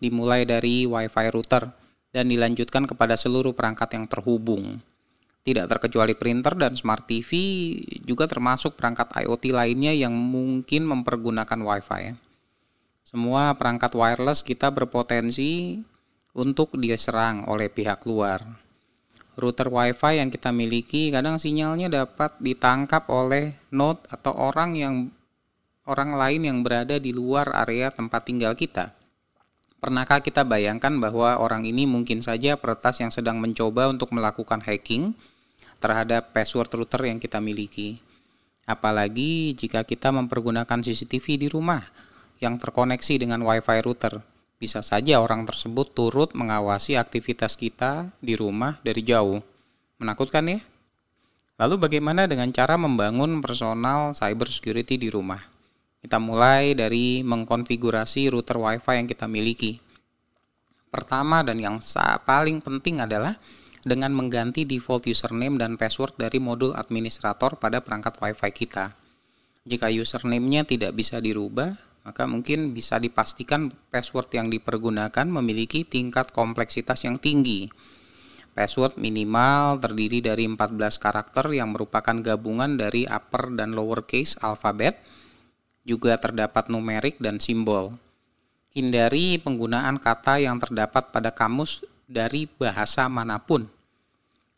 dimulai 0.00 0.48
dari 0.48 0.88
WiFi 0.88 1.28
router 1.28 1.68
dan 2.16 2.32
dilanjutkan 2.32 2.88
kepada 2.88 3.20
seluruh 3.20 3.52
perangkat 3.52 3.92
yang 3.92 4.08
terhubung. 4.08 4.80
Tidak 5.44 5.68
terkecuali 5.68 6.16
printer 6.16 6.56
dan 6.56 6.72
smart 6.72 7.04
TV 7.04 7.28
juga 8.08 8.24
termasuk 8.24 8.72
perangkat 8.72 9.12
IoT 9.20 9.52
lainnya 9.52 9.92
yang 9.92 10.16
mungkin 10.16 10.88
mempergunakan 10.88 11.60
Wi-Fi. 11.60 12.16
Semua 13.04 13.52
perangkat 13.52 13.92
wireless 13.92 14.40
kita 14.40 14.72
berpotensi 14.72 15.84
untuk 16.32 16.72
diserang 16.80 17.44
oleh 17.44 17.68
pihak 17.68 18.08
luar. 18.08 18.67
Router 19.38 19.70
Wi-Fi 19.70 20.18
yang 20.18 20.34
kita 20.34 20.50
miliki 20.50 21.14
kadang 21.14 21.38
sinyalnya 21.38 21.86
dapat 21.86 22.34
ditangkap 22.42 23.06
oleh 23.06 23.54
node 23.70 24.02
atau 24.10 24.34
orang 24.34 24.74
yang 24.74 24.94
orang 25.86 26.18
lain 26.18 26.42
yang 26.42 26.58
berada 26.66 26.98
di 26.98 27.14
luar 27.14 27.54
area 27.54 27.94
tempat 27.94 28.26
tinggal 28.26 28.58
kita. 28.58 28.98
Pernahkah 29.78 30.18
kita 30.18 30.42
bayangkan 30.42 30.90
bahwa 30.98 31.38
orang 31.38 31.62
ini 31.62 31.86
mungkin 31.86 32.18
saja 32.18 32.58
peretas 32.58 32.98
yang 32.98 33.14
sedang 33.14 33.38
mencoba 33.38 33.86
untuk 33.86 34.10
melakukan 34.10 34.58
hacking 34.58 35.14
terhadap 35.78 36.34
password 36.34 36.74
router 36.74 37.06
yang 37.06 37.22
kita 37.22 37.38
miliki? 37.38 38.02
Apalagi 38.66 39.54
jika 39.54 39.86
kita 39.86 40.10
mempergunakan 40.10 40.82
CCTV 40.82 41.46
di 41.46 41.48
rumah 41.48 41.80
yang 42.42 42.58
terkoneksi 42.58 43.14
dengan 43.22 43.46
WiFi 43.46 43.78
router. 43.86 44.18
Bisa 44.58 44.82
saja 44.82 45.22
orang 45.22 45.46
tersebut 45.46 45.94
turut 45.94 46.34
mengawasi 46.34 46.98
aktivitas 46.98 47.54
kita 47.54 48.10
di 48.18 48.34
rumah 48.34 48.82
dari 48.82 49.06
jauh. 49.06 49.38
Menakutkan 50.02 50.50
ya? 50.50 50.58
Lalu 51.62 51.78
bagaimana 51.78 52.26
dengan 52.26 52.50
cara 52.50 52.74
membangun 52.74 53.38
personal 53.38 54.18
cyber 54.18 54.50
security 54.50 54.98
di 54.98 55.14
rumah? 55.14 55.38
Kita 56.02 56.18
mulai 56.18 56.74
dari 56.74 57.22
mengkonfigurasi 57.22 58.34
router 58.34 58.58
WiFi 58.58 58.94
yang 58.98 59.06
kita 59.06 59.30
miliki. 59.30 59.78
Pertama 60.90 61.46
dan 61.46 61.58
yang 61.62 61.78
paling 62.26 62.58
penting 62.58 63.02
adalah 63.02 63.38
dengan 63.82 64.10
mengganti 64.10 64.66
default 64.66 65.06
username 65.06 65.54
dan 65.54 65.78
password 65.78 66.18
dari 66.18 66.42
modul 66.42 66.74
administrator 66.74 67.54
pada 67.58 67.78
perangkat 67.78 68.18
WiFi 68.18 68.50
kita. 68.50 68.94
Jika 69.68 69.86
username-nya 69.90 70.66
tidak 70.66 70.94
bisa 70.98 71.22
dirubah, 71.22 71.87
maka 72.08 72.24
mungkin 72.24 72.72
bisa 72.72 72.96
dipastikan 72.96 73.68
password 73.92 74.32
yang 74.32 74.48
dipergunakan 74.48 75.28
memiliki 75.28 75.84
tingkat 75.84 76.32
kompleksitas 76.32 77.04
yang 77.04 77.20
tinggi. 77.20 77.68
Password 78.56 78.96
minimal 78.96 79.76
terdiri 79.76 80.24
dari 80.24 80.48
14 80.48 80.96
karakter 80.96 81.52
yang 81.52 81.76
merupakan 81.76 82.16
gabungan 82.24 82.80
dari 82.80 83.04
upper 83.04 83.52
dan 83.52 83.76
lowercase 83.76 84.40
alfabet 84.40 84.96
juga 85.84 86.16
terdapat 86.16 86.72
numerik 86.72 87.20
dan 87.20 87.44
simbol. 87.44 87.92
Hindari 88.72 89.36
penggunaan 89.36 90.00
kata 90.00 90.40
yang 90.40 90.56
terdapat 90.56 91.12
pada 91.12 91.36
kamus 91.36 91.84
dari 92.08 92.48
bahasa 92.48 93.04
mana 93.12 93.36
pun. 93.36 93.68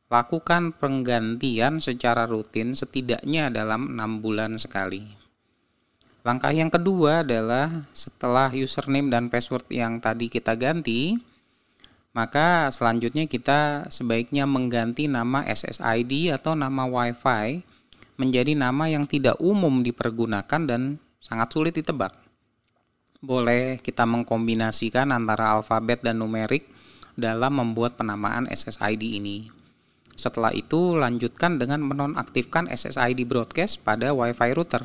Lakukan 0.06 0.70
penggantian 0.78 1.82
secara 1.82 2.30
rutin 2.30 2.78
setidaknya 2.78 3.50
dalam 3.50 3.90
enam 3.98 4.22
bulan 4.22 4.54
sekali. 4.54 5.19
Langkah 6.20 6.52
yang 6.52 6.68
kedua 6.68 7.24
adalah 7.24 7.88
setelah 7.96 8.52
username 8.52 9.08
dan 9.08 9.32
password 9.32 9.64
yang 9.72 10.04
tadi 10.04 10.28
kita 10.28 10.52
ganti, 10.52 11.16
maka 12.12 12.68
selanjutnya 12.68 13.24
kita 13.24 13.88
sebaiknya 13.88 14.44
mengganti 14.44 15.08
nama 15.08 15.40
SSID 15.48 16.34
atau 16.36 16.52
nama 16.52 16.84
WiFi 16.84 17.64
menjadi 18.20 18.52
nama 18.52 18.84
yang 18.92 19.08
tidak 19.08 19.40
umum 19.40 19.80
dipergunakan 19.80 20.60
dan 20.68 21.00
sangat 21.24 21.48
sulit 21.56 21.72
ditebak. 21.72 22.12
Boleh 23.24 23.80
kita 23.80 24.04
mengkombinasikan 24.04 25.08
antara 25.08 25.56
alfabet 25.56 26.04
dan 26.04 26.20
numerik 26.20 26.68
dalam 27.16 27.56
membuat 27.56 27.96
penamaan 27.96 28.44
SSID 28.48 29.00
ini. 29.16 29.48
Setelah 30.20 30.52
itu, 30.52 31.00
lanjutkan 31.00 31.56
dengan 31.56 31.80
menonaktifkan 31.80 32.68
SSID 32.68 33.24
broadcast 33.24 33.80
pada 33.80 34.12
WiFi 34.12 34.52
router. 34.52 34.84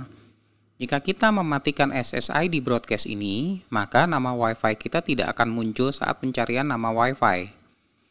Jika 0.75 0.99
kita 0.99 1.31
mematikan 1.31 1.87
SSID 1.95 2.59
broadcast 2.59 3.07
ini, 3.07 3.63
maka 3.71 4.03
nama 4.03 4.35
WiFi 4.35 4.75
kita 4.75 4.99
tidak 4.99 5.31
akan 5.31 5.47
muncul 5.47 5.87
saat 5.95 6.19
pencarian 6.19 6.67
nama 6.67 6.91
WiFi, 6.91 7.47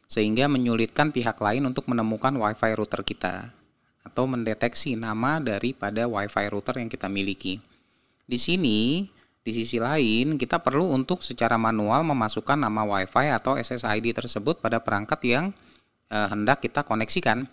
sehingga 0.09 0.49
menyulitkan 0.49 1.13
pihak 1.13 1.37
lain 1.45 1.69
untuk 1.69 1.85
menemukan 1.93 2.33
WiFi 2.33 2.73
router 2.73 3.05
kita 3.05 3.53
atau 4.01 4.25
mendeteksi 4.25 4.97
nama 4.97 5.45
daripada 5.45 6.09
WiFi 6.09 6.45
router 6.49 6.81
yang 6.81 6.89
kita 6.89 7.05
miliki. 7.13 7.61
Di 8.25 8.41
sini, 8.41 9.05
di 9.45 9.53
sisi 9.53 9.77
lain, 9.77 10.41
kita 10.41 10.57
perlu 10.57 10.89
untuk 10.89 11.21
secara 11.21 11.61
manual 11.61 12.01
memasukkan 12.09 12.57
nama 12.57 12.81
WiFi 12.89 13.29
atau 13.29 13.61
SSID 13.61 14.17
tersebut 14.17 14.65
pada 14.65 14.81
perangkat 14.81 15.21
yang 15.29 15.45
eh, 16.09 16.29
hendak 16.33 16.65
kita 16.65 16.81
koneksikan. 16.81 17.45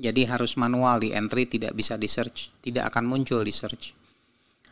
Jadi 0.00 0.24
harus 0.24 0.56
manual 0.56 0.96
di 1.04 1.12
entry, 1.12 1.44
tidak 1.44 1.76
bisa 1.76 2.00
di 2.00 2.08
search, 2.08 2.48
tidak 2.64 2.88
akan 2.88 3.04
muncul 3.04 3.44
di 3.44 3.52
search. 3.52 3.92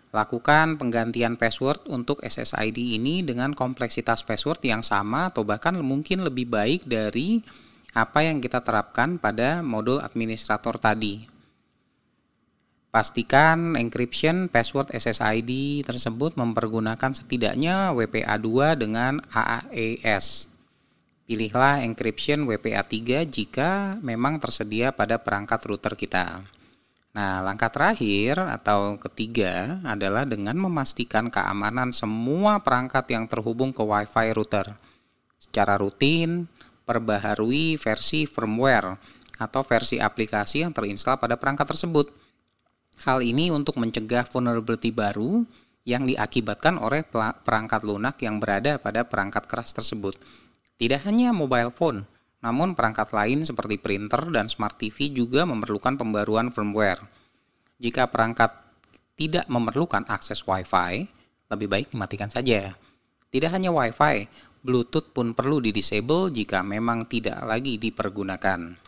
Lakukan 0.08 0.80
penggantian 0.80 1.36
password 1.36 1.84
untuk 1.92 2.24
SSID 2.24 2.96
ini 2.96 3.20
dengan 3.20 3.52
kompleksitas 3.52 4.24
password 4.24 4.64
yang 4.64 4.80
sama 4.80 5.28
atau 5.28 5.44
bahkan 5.44 5.76
mungkin 5.84 6.24
lebih 6.24 6.48
baik 6.48 6.88
dari 6.88 7.44
apa 7.92 8.24
yang 8.24 8.40
kita 8.40 8.64
terapkan 8.64 9.20
pada 9.20 9.60
modul 9.60 10.00
administrator 10.00 10.80
tadi. 10.80 11.28
Pastikan 12.88 13.76
encryption 13.76 14.48
password 14.48 14.96
SSID 14.96 15.84
tersebut 15.84 16.40
mempergunakan 16.40 17.12
setidaknya 17.12 17.92
WPA2 17.92 18.80
dengan 18.80 19.20
AAES. 19.28 20.48
Pilihlah 21.28 21.84
encryption 21.84 22.48
WPA3 22.48 23.28
jika 23.28 24.00
memang 24.00 24.40
tersedia 24.40 24.96
pada 24.96 25.20
perangkat 25.20 25.60
router 25.68 25.92
kita. 25.92 26.40
Nah, 27.12 27.44
langkah 27.44 27.68
terakhir 27.68 28.40
atau 28.40 28.96
ketiga 28.96 29.76
adalah 29.84 30.24
dengan 30.24 30.56
memastikan 30.56 31.28
keamanan 31.28 31.92
semua 31.92 32.64
perangkat 32.64 33.04
yang 33.12 33.28
terhubung 33.28 33.76
ke 33.76 33.84
WiFi 33.84 34.32
router. 34.32 34.72
Secara 35.36 35.76
rutin, 35.76 36.48
perbaharui 36.88 37.76
versi 37.76 38.24
firmware 38.24 38.96
atau 39.36 39.60
versi 39.60 40.00
aplikasi 40.00 40.64
yang 40.64 40.72
terinstal 40.72 41.20
pada 41.20 41.36
perangkat 41.36 41.76
tersebut 41.76 42.08
Hal 43.06 43.22
ini 43.22 43.54
untuk 43.54 43.78
mencegah 43.78 44.26
vulnerability 44.26 44.90
baru 44.90 45.46
yang 45.86 46.02
diakibatkan 46.04 46.82
oleh 46.82 47.06
perangkat 47.46 47.86
lunak 47.86 48.18
yang 48.18 48.42
berada 48.42 48.82
pada 48.82 49.06
perangkat 49.06 49.46
keras 49.46 49.70
tersebut. 49.70 50.18
Tidak 50.78 51.02
hanya 51.10 51.34
mobile 51.34 51.74
phone, 51.74 52.06
namun 52.38 52.78
perangkat 52.78 53.10
lain 53.10 53.42
seperti 53.42 53.82
printer 53.82 54.30
dan 54.30 54.46
smart 54.46 54.78
TV 54.78 55.10
juga 55.10 55.42
memerlukan 55.42 55.98
pembaruan 55.98 56.54
firmware. 56.54 57.02
Jika 57.82 58.06
perangkat 58.06 58.54
tidak 59.18 59.50
memerlukan 59.50 60.06
akses 60.06 60.46
Wi-Fi, 60.46 61.02
lebih 61.50 61.66
baik 61.66 61.90
dimatikan 61.90 62.30
saja. 62.30 62.78
Tidak 63.26 63.50
hanya 63.50 63.74
Wi-Fi, 63.74 64.30
Bluetooth 64.62 65.10
pun 65.10 65.34
perlu 65.34 65.58
di-disable 65.58 66.30
jika 66.30 66.62
memang 66.62 67.10
tidak 67.10 67.42
lagi 67.42 67.74
dipergunakan. 67.82 68.78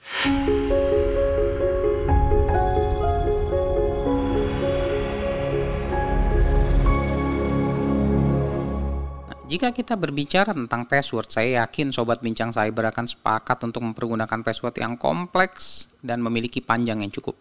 Jika 9.50 9.74
kita 9.74 9.98
berbicara 9.98 10.54
tentang 10.54 10.86
password, 10.86 11.26
saya 11.26 11.66
yakin 11.66 11.90
Sobat 11.90 12.22
Bincang 12.22 12.54
Cyber 12.54 12.94
akan 12.94 13.10
sepakat 13.10 13.58
untuk 13.66 13.82
mempergunakan 13.82 14.46
password 14.46 14.78
yang 14.78 14.94
kompleks 14.94 15.90
dan 16.06 16.22
memiliki 16.22 16.62
panjang 16.62 17.02
yang 17.02 17.10
cukup. 17.10 17.34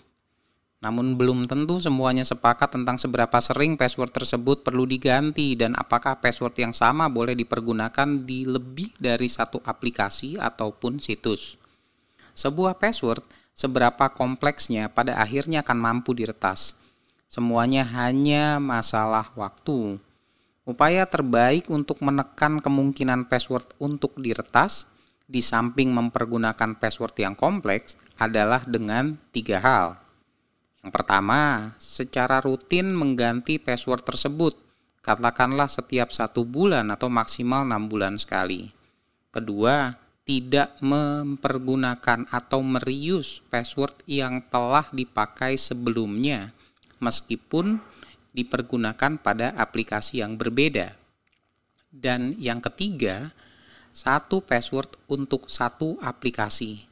Namun 0.82 1.13
belum 1.22 1.46
tentu 1.46 1.78
semuanya 1.78 2.25
sepakat 2.25 2.74
tentang 2.74 2.98
seberapa 2.98 3.38
sering 3.38 3.78
password 3.78 4.10
tersebut 4.10 4.66
perlu 4.66 4.89
diganti 4.89 5.54
dan 5.54 5.78
apakah 5.78 6.18
password 6.18 6.58
yang 6.58 6.74
sama 6.74 7.13
boleh 7.13 7.38
dipergunakan 7.38 8.25
di 8.25 8.42
lebih 8.42 8.89
dari 8.98 9.30
satu 9.30 9.62
aplikasi 9.62 10.42
ataupun 10.42 10.98
situs. 10.98 11.62
Sebuah 12.34 12.82
password 12.82 13.22
seberapa 13.54 14.10
kompleksnya 14.18 14.89
pada 14.89 15.13
akhirnya 15.13 15.62
akan 15.62 15.78
mampu 15.78 16.18
diretas. 16.18 16.74
Semuanya 17.30 17.86
hanya 17.86 18.58
masalah 18.58 19.30
waktu. 19.38 20.09
Upaya 20.70 21.10
terbaik 21.10 21.66
untuk 21.74 21.98
menekan 22.06 22.62
kemungkinan 22.62 23.25
password 23.25 23.74
untuk 23.82 24.22
diretas, 24.22 24.86
di 25.25 25.42
samping 25.42 25.90
mempergunakan 25.90 26.77
password 26.77 27.18
yang 27.18 27.34
kompleks, 27.34 27.98
adalah 28.22 28.62
dengan 28.70 29.18
tiga 29.34 29.58
hal. 29.66 29.98
Yang 30.86 30.92
pertama, 30.94 31.74
secara 31.82 32.38
rutin 32.38 32.94
mengganti 32.94 33.58
password 33.58 34.05
tersebut, 34.05 34.53
katakanlah 35.01 35.66
setiap 35.66 36.14
satu 36.14 36.46
bulan 36.46 36.94
atau 36.94 37.10
maksimal 37.10 37.66
enam 37.66 37.90
bulan 37.90 38.22
sekali. 38.22 38.70
Kedua, 39.34 39.98
tidak 40.22 40.77
mempergunakan 40.86 42.29
atau 42.29 42.62
merius 42.62 43.42
password 43.50 44.05
yang 44.05 44.46
telah 44.53 44.86
dipakai 44.94 45.58
sebelumnya, 45.58 46.53
meskipun 47.01 47.82
dipergunakan 48.33 49.20
pada 49.20 49.53
aplikasi 49.57 50.22
yang 50.22 50.37
berbeda. 50.37 50.96
Dan 51.89 52.37
yang 52.37 52.61
ketiga, 52.61 53.33
satu 53.89 54.46
password 54.46 54.96
untuk 55.09 55.50
satu 55.50 55.98
aplikasi. 56.00 56.85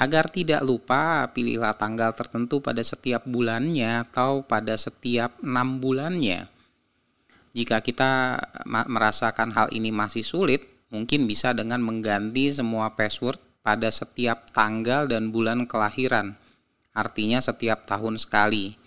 Agar 0.00 0.32
tidak 0.32 0.64
lupa, 0.64 1.28
pilihlah 1.28 1.76
tanggal 1.76 2.16
tertentu 2.16 2.64
pada 2.64 2.80
setiap 2.80 3.28
bulannya 3.28 4.08
atau 4.08 4.40
pada 4.40 4.78
setiap 4.80 5.36
enam 5.44 5.76
bulannya. 5.76 6.48
Jika 7.52 7.84
kita 7.84 8.40
merasakan 8.64 9.52
hal 9.52 9.68
ini 9.76 9.92
masih 9.92 10.24
sulit, 10.24 10.64
mungkin 10.88 11.28
bisa 11.28 11.52
dengan 11.52 11.84
mengganti 11.84 12.48
semua 12.48 12.96
password 12.96 13.36
pada 13.60 13.92
setiap 13.92 14.48
tanggal 14.56 15.04
dan 15.04 15.28
bulan 15.28 15.68
kelahiran, 15.68 16.32
artinya 16.96 17.44
setiap 17.44 17.84
tahun 17.84 18.16
sekali 18.16 18.79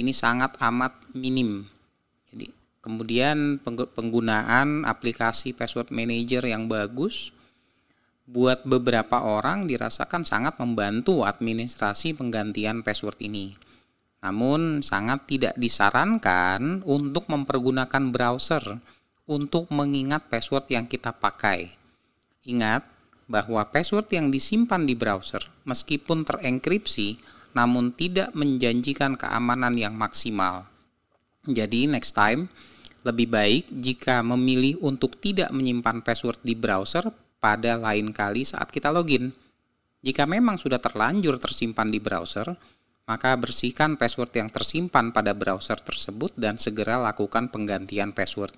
ini 0.00 0.16
sangat 0.16 0.56
amat 0.58 1.12
minim. 1.12 1.68
Jadi 2.32 2.48
kemudian 2.80 3.60
penggunaan 3.64 4.88
aplikasi 4.88 5.52
password 5.52 5.92
manager 5.92 6.48
yang 6.48 6.66
bagus 6.66 7.30
buat 8.30 8.62
beberapa 8.62 9.26
orang 9.26 9.66
dirasakan 9.66 10.22
sangat 10.22 10.56
membantu 10.62 11.26
administrasi 11.26 12.14
penggantian 12.14 12.80
password 12.80 13.18
ini. 13.26 13.58
Namun 14.20 14.84
sangat 14.84 15.26
tidak 15.26 15.54
disarankan 15.56 16.84
untuk 16.86 17.26
mempergunakan 17.26 18.12
browser 18.12 18.62
untuk 19.30 19.70
mengingat 19.70 20.26
password 20.30 20.66
yang 20.70 20.86
kita 20.86 21.14
pakai. 21.14 21.70
Ingat 22.46 22.82
bahwa 23.30 23.62
password 23.70 24.10
yang 24.10 24.28
disimpan 24.34 24.82
di 24.82 24.98
browser 24.98 25.46
meskipun 25.62 26.26
terenkripsi 26.26 27.14
namun 27.56 27.94
tidak 27.94 28.30
menjanjikan 28.36 29.18
keamanan 29.18 29.74
yang 29.74 29.94
maksimal. 29.98 30.70
Jadi 31.46 31.88
next 31.90 32.14
time, 32.14 32.52
lebih 33.00 33.32
baik 33.32 33.64
jika 33.72 34.20
memilih 34.20 34.76
untuk 34.84 35.16
tidak 35.18 35.48
menyimpan 35.56 36.04
password 36.04 36.38
di 36.44 36.52
browser 36.52 37.08
pada 37.40 37.80
lain 37.80 38.12
kali 38.12 38.44
saat 38.44 38.68
kita 38.68 38.92
login. 38.92 39.32
Jika 40.04 40.28
memang 40.28 40.60
sudah 40.60 40.80
terlanjur 40.80 41.40
tersimpan 41.40 41.88
di 41.88 42.00
browser, 42.00 42.52
maka 43.08 43.34
bersihkan 43.40 43.96
password 43.96 44.32
yang 44.36 44.48
tersimpan 44.52 45.10
pada 45.10 45.34
browser 45.34 45.80
tersebut 45.80 46.36
dan 46.36 46.60
segera 46.60 47.00
lakukan 47.00 47.48
penggantian 47.48 48.12
password. 48.12 48.54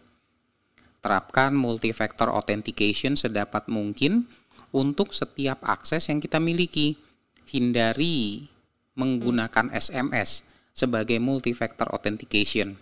Terapkan 1.03 1.55
multi-factor 1.55 2.31
authentication 2.31 3.19
sedapat 3.19 3.67
mungkin 3.67 4.27
untuk 4.71 5.17
setiap 5.17 5.63
akses 5.67 6.11
yang 6.11 6.23
kita 6.23 6.39
miliki. 6.39 6.95
Hindari 7.43 8.52
menggunakan 8.95 9.73
SMS 9.73 10.45
sebagai 10.73 11.21
multi-factor 11.21 11.89
authentication. 11.93 12.77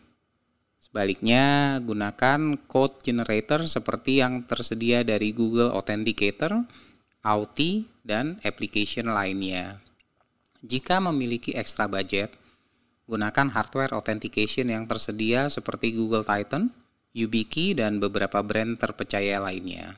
Sebaliknya, 0.81 1.79
gunakan 1.79 2.59
code 2.67 2.99
generator 3.05 3.63
seperti 3.71 4.19
yang 4.19 4.43
tersedia 4.43 5.07
dari 5.07 5.31
Google 5.31 5.71
Authenticator, 5.71 6.67
Auth, 7.23 7.87
dan 8.03 8.43
application 8.43 9.07
lainnya. 9.07 9.79
Jika 10.67 10.99
memiliki 10.99 11.55
extra 11.55 11.87
budget, 11.87 12.35
gunakan 13.07 13.55
hardware 13.55 13.95
authentication 13.95 14.71
yang 14.71 14.91
tersedia 14.91 15.47
seperti 15.47 15.95
Google 15.95 16.27
Titan, 16.27 16.75
YubiKey, 17.15 17.79
dan 17.79 18.03
beberapa 18.03 18.43
brand 18.43 18.75
terpercaya 18.79 19.39
lainnya. 19.39 19.95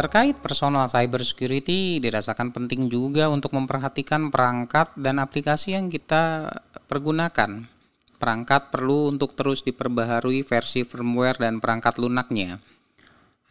Terkait 0.00 0.32
personal 0.32 0.88
cyber 0.88 1.20
security 1.20 2.00
dirasakan 2.00 2.56
penting 2.56 2.88
juga 2.88 3.28
untuk 3.28 3.52
memperhatikan 3.52 4.32
perangkat 4.32 4.96
dan 4.96 5.20
aplikasi 5.20 5.76
yang 5.76 5.92
kita 5.92 6.48
pergunakan. 6.88 7.68
Perangkat 8.16 8.72
perlu 8.72 9.12
untuk 9.12 9.36
terus 9.36 9.60
diperbaharui 9.60 10.40
versi 10.40 10.88
firmware 10.88 11.44
dan 11.44 11.60
perangkat 11.60 12.00
lunaknya. 12.00 12.64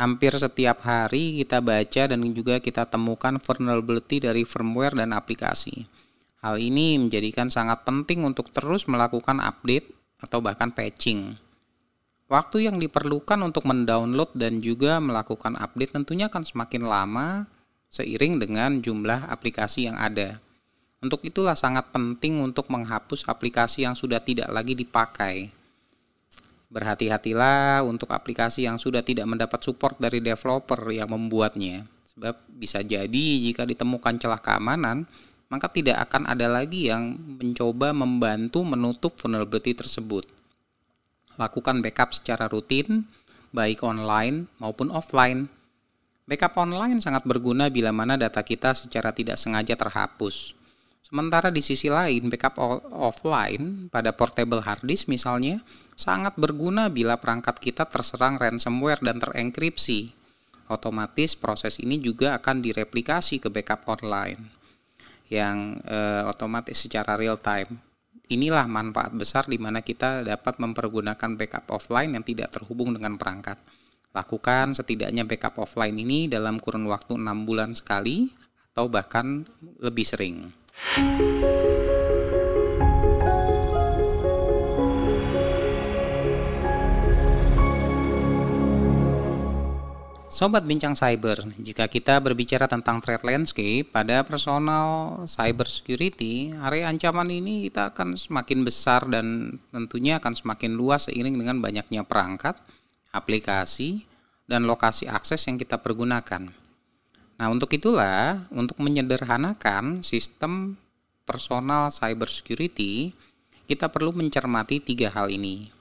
Hampir 0.01 0.33
setiap 0.41 0.81
hari 0.89 1.37
kita 1.37 1.61
baca 1.61 2.09
dan 2.09 2.17
juga 2.33 2.57
kita 2.57 2.89
temukan 2.89 3.37
vulnerability 3.37 4.17
dari 4.17 4.41
firmware 4.41 4.97
dan 4.97 5.13
aplikasi. 5.13 5.85
Hal 6.41 6.57
ini 6.57 6.97
menjadikan 6.97 7.53
sangat 7.53 7.85
penting 7.85 8.25
untuk 8.25 8.49
terus 8.49 8.89
melakukan 8.89 9.37
update 9.37 9.85
atau 10.17 10.41
bahkan 10.41 10.73
patching. 10.73 11.48
Waktu 12.29 12.69
yang 12.69 12.77
diperlukan 12.77 13.41
untuk 13.41 13.65
mendownload 13.65 14.37
dan 14.37 14.61
juga 14.61 15.01
melakukan 15.01 15.57
update 15.57 15.97
tentunya 15.97 16.29
akan 16.29 16.45
semakin 16.45 16.85
lama 16.85 17.49
seiring 17.89 18.37
dengan 18.37 18.77
jumlah 18.85 19.33
aplikasi 19.33 19.89
yang 19.89 19.97
ada. 19.97 20.37
Untuk 21.01 21.25
itulah 21.25 21.57
sangat 21.57 21.89
penting 21.89 22.37
untuk 22.37 22.69
menghapus 22.69 23.25
aplikasi 23.25 23.81
yang 23.81 23.97
sudah 23.97 24.21
tidak 24.21 24.45
lagi 24.53 24.77
dipakai. 24.77 25.49
Berhati-hatilah 26.69 27.81
untuk 27.81 28.13
aplikasi 28.13 28.69
yang 28.69 28.77
sudah 28.77 29.01
tidak 29.01 29.25
mendapat 29.25 29.57
support 29.65 29.97
dari 29.97 30.21
developer 30.21 30.77
yang 30.93 31.09
membuatnya. 31.09 31.89
Sebab 32.13 32.45
bisa 32.45 32.85
jadi 32.85 33.25
jika 33.41 33.65
ditemukan 33.65 34.21
celah 34.21 34.37
keamanan, 34.37 35.09
maka 35.49 35.65
tidak 35.65 35.97
akan 36.05 36.29
ada 36.29 36.45
lagi 36.45 36.93
yang 36.93 37.17
mencoba 37.41 37.89
membantu 37.89 38.61
menutup 38.61 39.17
vulnerability 39.17 39.73
tersebut. 39.73 40.29
Lakukan 41.39 41.79
backup 41.79 42.11
secara 42.11 42.51
rutin, 42.51 43.07
baik 43.55 43.79
online 43.81 44.51
maupun 44.59 44.91
offline. 44.91 45.47
Backup 46.27 46.59
online 46.59 46.99
sangat 46.99 47.23
berguna 47.23 47.71
bila 47.71 47.95
mana 47.95 48.19
data 48.19 48.43
kita 48.43 48.75
secara 48.75 49.15
tidak 49.15 49.39
sengaja 49.39 49.73
terhapus. 49.79 50.53
Sementara 51.01 51.49
di 51.49 51.65
sisi 51.65 51.89
lain, 51.89 52.29
backup 52.29 52.59
offline 52.93 53.89
pada 53.89 54.13
portable 54.13 54.61
hard 54.61 54.85
disk 54.85 55.09
misalnya 55.09 55.63
sangat 55.97 56.37
berguna 56.37 56.85
bila 56.91 57.17
perangkat 57.17 57.57
kita 57.57 57.89
terserang 57.89 58.37
ransomware 58.37 59.01
dan 59.01 59.17
terenkripsi 59.17 60.13
otomatis 60.69 61.33
proses 61.33 61.81
ini 61.81 61.97
juga 61.97 62.37
akan 62.37 62.61
direplikasi 62.61 63.41
ke 63.41 63.49
backup 63.49 63.89
online 63.89 64.37
yang 65.33 65.81
eh, 65.81 66.23
otomatis 66.29 66.77
secara 66.77 67.17
real 67.17 67.41
time. 67.41 67.88
Inilah 68.29 68.69
manfaat 68.69 69.09
besar 69.17 69.49
di 69.49 69.57
mana 69.57 69.81
kita 69.81 70.21
dapat 70.21 70.61
mempergunakan 70.61 71.33
backup 71.33 71.65
offline 71.73 72.13
yang 72.13 72.21
tidak 72.21 72.53
terhubung 72.53 72.93
dengan 72.93 73.17
perangkat. 73.17 73.57
Lakukan 74.13 74.77
setidaknya 74.77 75.25
backup 75.25 75.57
offline 75.57 75.97
ini 75.97 76.29
dalam 76.29 76.61
kurun 76.61 76.85
waktu 76.85 77.17
6 77.17 77.25
bulan 77.49 77.73
sekali 77.73 78.29
atau 78.69 78.85
bahkan 78.85 79.49
lebih 79.81 80.05
sering. 80.05 80.53
Sobat 90.39 90.63
Bincang 90.63 90.95
Cyber, 90.95 91.51
jika 91.59 91.91
kita 91.91 92.15
berbicara 92.23 92.63
tentang 92.63 93.03
threat 93.03 93.27
landscape 93.27 93.83
pada 93.91 94.23
personal 94.23 95.19
cyber 95.27 95.67
security, 95.67 96.55
area 96.63 96.87
ancaman 96.87 97.27
ini 97.27 97.67
kita 97.67 97.91
akan 97.91 98.15
semakin 98.15 98.63
besar 98.63 99.03
dan 99.11 99.59
tentunya 99.75 100.15
akan 100.15 100.39
semakin 100.39 100.79
luas 100.79 101.11
seiring 101.11 101.35
dengan 101.35 101.59
banyaknya 101.59 102.07
perangkat, 102.07 102.55
aplikasi, 103.11 104.07
dan 104.47 104.63
lokasi 104.63 105.11
akses 105.11 105.43
yang 105.43 105.59
kita 105.59 105.75
pergunakan. 105.75 106.47
Nah, 107.35 107.47
untuk 107.51 107.75
itulah, 107.75 108.47
untuk 108.55 108.79
menyederhanakan 108.79 110.07
sistem 110.07 110.79
personal 111.27 111.91
cyber 111.91 112.31
security, 112.31 113.11
kita 113.67 113.91
perlu 113.91 114.15
mencermati 114.15 114.79
tiga 114.79 115.11
hal 115.11 115.27
ini. 115.35 115.78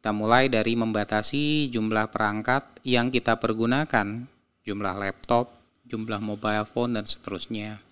Kita 0.00 0.16
mulai 0.16 0.48
dari 0.48 0.80
membatasi 0.80 1.68
jumlah 1.68 2.08
perangkat 2.08 2.80
yang 2.88 3.12
kita 3.12 3.36
pergunakan, 3.36 4.24
jumlah 4.64 4.96
laptop, 4.96 5.52
jumlah 5.84 6.16
mobile 6.24 6.64
phone, 6.64 6.96
dan 6.96 7.04
seterusnya. 7.04 7.84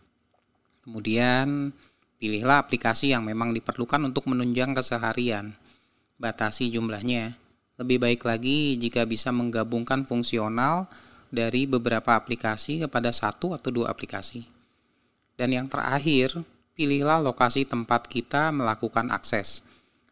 Kemudian, 0.81 1.69
pilihlah 2.17 2.65
aplikasi 2.65 3.13
yang 3.13 3.29
memang 3.29 3.53
diperlukan 3.53 4.01
untuk 4.09 4.25
menunjang 4.25 4.73
keseharian. 4.73 5.53
Batasi 6.17 6.73
jumlahnya. 6.73 7.37
Lebih 7.77 8.01
baik 8.01 8.25
lagi 8.25 8.81
jika 8.81 9.05
bisa 9.05 9.29
menggabungkan 9.29 10.09
fungsional 10.09 10.89
dari 11.29 11.69
beberapa 11.69 12.17
aplikasi 12.17 12.89
kepada 12.89 13.13
satu 13.13 13.53
atau 13.53 13.69
dua 13.69 13.93
aplikasi. 13.93 14.49
Dan 15.37 15.53
yang 15.53 15.69
terakhir, 15.69 16.41
pilihlah 16.73 17.21
lokasi 17.21 17.69
tempat 17.69 18.09
kita 18.09 18.49
melakukan 18.49 19.13
akses 19.13 19.68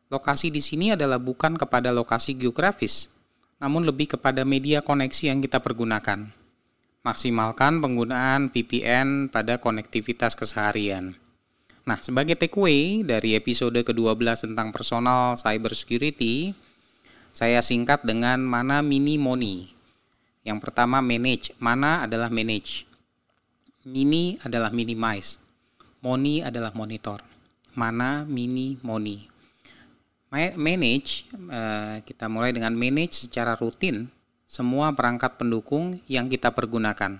Lokasi 0.06 0.54
di 0.54 0.62
sini 0.62 0.94
adalah 0.94 1.18
bukan 1.18 1.58
kepada 1.58 1.90
lokasi 1.90 2.38
geografis, 2.38 3.10
namun 3.58 3.82
lebih 3.82 4.14
kepada 4.14 4.46
media 4.46 4.78
koneksi 4.78 5.34
yang 5.34 5.42
kita 5.42 5.58
pergunakan. 5.58 6.30
Maksimalkan 7.02 7.82
penggunaan 7.82 8.46
VPN 8.46 9.34
pada 9.34 9.58
konektivitas 9.58 10.38
keseharian. 10.38 11.18
Nah, 11.82 11.98
sebagai 12.02 12.38
takeaway 12.38 13.02
dari 13.02 13.34
episode 13.34 13.74
ke-12 13.82 14.46
tentang 14.46 14.70
personal 14.70 15.34
cyber 15.34 15.74
security, 15.74 16.54
saya 17.34 17.58
singkat 17.58 18.06
dengan 18.06 18.46
mana 18.46 18.86
mini 18.86 19.18
money. 19.18 19.74
Yang 20.46 20.70
pertama 20.70 21.02
manage, 21.02 21.50
mana 21.58 22.06
adalah 22.06 22.30
manage. 22.30 22.86
Mini 23.82 24.38
adalah 24.46 24.70
minimize. 24.70 25.42
Money 25.98 26.46
adalah 26.46 26.70
monitor. 26.78 27.18
Mana 27.74 28.22
mini 28.22 28.78
money 28.86 29.34
manage 30.32 31.26
eh, 31.30 32.02
kita 32.02 32.26
mulai 32.26 32.50
dengan 32.50 32.74
manage 32.74 33.28
secara 33.28 33.54
rutin 33.54 34.10
semua 34.46 34.94
perangkat 34.94 35.38
pendukung 35.38 35.98
yang 36.10 36.26
kita 36.26 36.50
pergunakan 36.50 37.18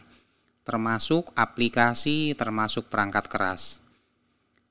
termasuk 0.67 1.31
aplikasi 1.39 2.35
termasuk 2.35 2.91
perangkat 2.91 3.31
keras. 3.31 3.79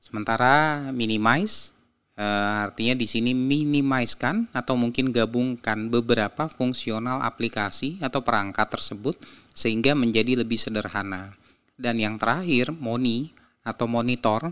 Sementara 0.03 0.91
minimize 0.91 1.71
eh, 2.19 2.67
artinya 2.67 2.99
di 2.99 3.07
sini 3.07 3.31
minimizekan 3.31 4.51
atau 4.51 4.75
mungkin 4.75 5.15
gabungkan 5.15 5.87
beberapa 5.87 6.51
fungsional 6.51 7.23
aplikasi 7.23 8.03
atau 8.03 8.19
perangkat 8.19 8.75
tersebut 8.75 9.15
sehingga 9.55 9.95
menjadi 9.95 10.43
lebih 10.43 10.59
sederhana. 10.59 11.31
Dan 11.79 11.99
yang 11.99 12.19
terakhir 12.19 12.75
moni 12.75 13.31
atau 13.63 13.87
monitor. 13.87 14.51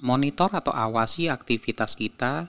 Monitor 0.00 0.48
atau 0.56 0.72
awasi 0.72 1.28
aktivitas 1.28 1.92
kita 1.92 2.48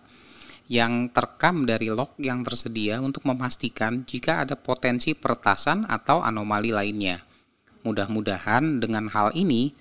yang 0.72 1.12
terekam 1.12 1.68
dari 1.68 1.92
log 1.92 2.16
yang 2.16 2.48
tersedia 2.48 3.04
untuk 3.04 3.28
memastikan 3.28 4.08
jika 4.08 4.48
ada 4.48 4.56
potensi 4.56 5.12
peretasan 5.12 5.84
atau 5.84 6.24
anomali 6.24 6.72
lainnya. 6.72 7.20
Mudah-mudahan 7.84 8.80
dengan 8.80 9.12
hal 9.12 9.36
ini, 9.36 9.76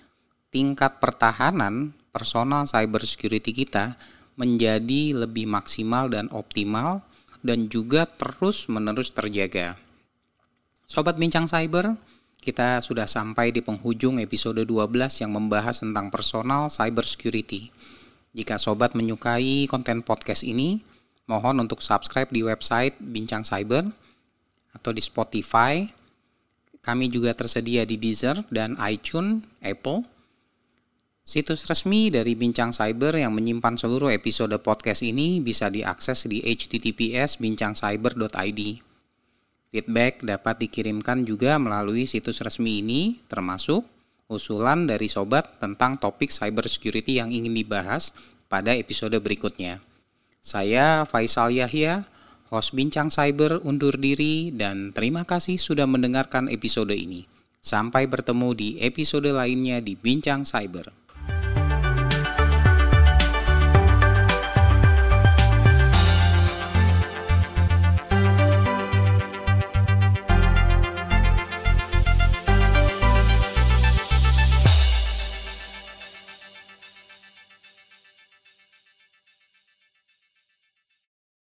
tingkat 0.51 0.99
pertahanan 0.99 1.95
personal 2.11 2.67
cyber 2.67 3.07
security 3.07 3.55
kita 3.55 3.95
menjadi 4.35 5.15
lebih 5.15 5.47
maksimal 5.47 6.11
dan 6.11 6.27
optimal 6.35 7.07
dan 7.47 7.71
juga 7.71 8.11
terus-menerus 8.11 9.15
terjaga. 9.15 9.79
Sobat 10.91 11.15
Bincang 11.15 11.47
Cyber, 11.47 11.95
kita 12.43 12.83
sudah 12.83 13.07
sampai 13.07 13.55
di 13.55 13.63
penghujung 13.63 14.19
episode 14.19 14.67
12 14.67 15.23
yang 15.23 15.31
membahas 15.39 15.87
tentang 15.87 16.11
personal 16.11 16.67
cyber 16.67 17.07
security. 17.07 17.71
Jika 18.31 18.63
sobat 18.63 18.95
menyukai 18.95 19.67
konten 19.67 20.07
podcast 20.07 20.47
ini, 20.47 20.79
mohon 21.27 21.59
untuk 21.59 21.83
subscribe 21.83 22.31
di 22.31 22.47
website 22.47 22.95
Bincang 23.03 23.43
Cyber 23.43 23.91
atau 24.71 24.95
di 24.95 25.03
Spotify. 25.03 25.83
Kami 26.81 27.11
juga 27.11 27.35
tersedia 27.35 27.83
di 27.83 27.99
Deezer 27.99 28.47
dan 28.49 28.79
iTunes, 28.79 29.45
Apple. 29.61 30.07
Situs 31.21 31.67
resmi 31.69 32.09
dari 32.09 32.33
Bincang 32.39 32.73
Cyber 32.73 33.19
yang 33.19 33.37
menyimpan 33.37 33.77
seluruh 33.77 34.11
episode 34.11 34.57
podcast 34.65 35.05
ini 35.05 35.39
bisa 35.39 35.69
diakses 35.69 36.27
di 36.27 36.41
https 36.43 37.39
bincangcyber.id. 37.39 38.61
Feedback 39.71 40.27
dapat 40.27 40.67
dikirimkan 40.67 41.23
juga 41.23 41.55
melalui 41.61 42.09
situs 42.09 42.43
resmi 42.43 42.83
ini, 42.83 43.23
termasuk 43.31 43.87
usulan 44.31 44.87
dari 44.87 45.11
sobat 45.11 45.59
tentang 45.59 45.99
topik 45.99 46.31
cyber 46.31 46.71
security 46.71 47.19
yang 47.19 47.35
ingin 47.35 47.53
dibahas 47.53 48.15
pada 48.47 48.73
episode 48.73 49.19
berikutnya. 49.19 49.83
Saya 50.41 51.05
Faisal 51.05 51.53
Yahya, 51.53 52.07
host 52.49 52.73
Bincang 52.73 53.11
Cyber 53.11 53.61
undur 53.67 53.99
diri 53.99 54.55
dan 54.55 54.95
terima 54.95 55.27
kasih 55.27 55.59
sudah 55.59 55.85
mendengarkan 55.85 56.49
episode 56.49 56.95
ini. 56.95 57.27
Sampai 57.61 58.09
bertemu 58.09 58.57
di 58.57 58.69
episode 58.81 59.29
lainnya 59.29 59.85
di 59.85 59.93
Bincang 59.99 60.49
Cyber. 60.49 61.00